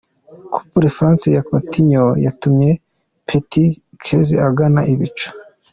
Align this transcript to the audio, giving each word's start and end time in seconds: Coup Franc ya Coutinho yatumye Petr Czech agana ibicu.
Coup 0.71 0.87
Franc 0.97 1.21
ya 1.35 1.41
Coutinho 1.47 2.05
yatumye 2.25 2.69
Petr 3.27 3.67
Czech 4.03 4.29
agana 4.49 4.81
ibicu. 4.93 5.29